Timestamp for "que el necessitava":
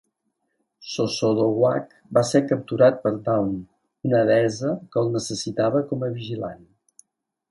4.95-5.85